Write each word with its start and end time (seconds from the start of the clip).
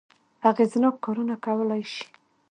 اغېزناک 0.49 0.95
کارونه 1.05 1.35
کولای 1.45 1.83
شي. 1.93 2.05